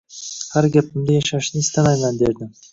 [0.55, 2.61] Har gapimda Yashashni istamayman, derdim